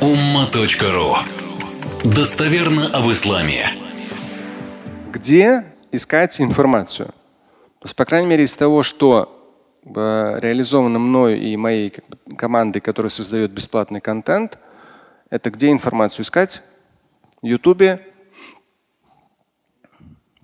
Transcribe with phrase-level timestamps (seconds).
[0.00, 1.16] umma.ru
[2.04, 3.66] Достоверно об исламе.
[5.10, 7.06] Где искать информацию?
[7.06, 12.36] То есть, по крайней мере, из того, что э, реализовано мной и моей как бы,
[12.36, 14.58] командой, которая создает бесплатный контент,
[15.30, 16.62] это где информацию искать?
[17.40, 18.06] В Ютубе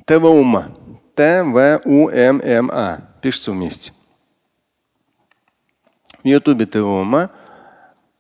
[0.07, 0.75] ТВУМА.
[1.15, 3.01] Т-В-У-М-М-А.
[3.21, 3.93] Пишется вместе.
[6.25, 7.31] В Ютубе ТВУМА.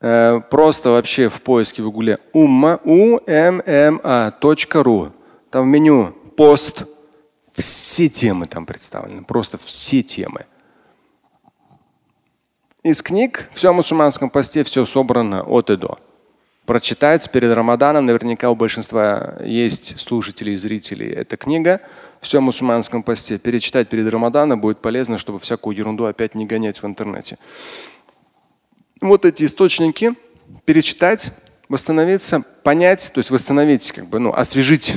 [0.02, 4.32] Э, просто вообще в поиске в гугле умма у м м а
[4.74, 5.12] ру.
[5.50, 6.84] Там в меню пост.
[7.54, 9.22] Все темы там представлены.
[9.22, 10.46] Просто все темы.
[12.82, 15.98] Из книг все о мусульманском посте все собрано от и до
[16.66, 18.06] прочитать перед Рамаданом.
[18.06, 21.80] Наверняка у большинства есть слушателей и зрителей эта книга.
[22.20, 23.38] Все о мусульманском посте.
[23.38, 27.36] Перечитать перед Рамаданом будет полезно, чтобы всякую ерунду опять не гонять в интернете.
[29.02, 30.14] Вот эти источники
[30.64, 31.32] перечитать,
[31.68, 34.94] восстановиться, понять, то есть восстановить, как бы, ну, освежить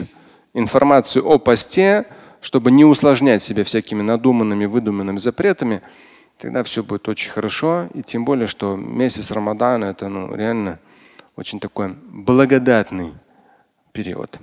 [0.53, 2.05] информацию о посте,
[2.39, 5.81] чтобы не усложнять себя всякими надуманными, выдуманными запретами,
[6.37, 7.87] тогда все будет очень хорошо.
[7.93, 10.79] И тем более, что месяц Рамадана это ну, реально
[11.35, 13.13] очень такой благодатный
[13.91, 14.39] период.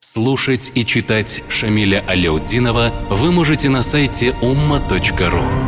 [0.00, 5.67] Слушать и читать Шамиля Аляутдинова вы можете на сайте umma.ru.